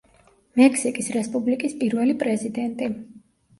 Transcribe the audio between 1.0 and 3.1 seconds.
რესპუბლიკის პირველი პრეზიდენტი.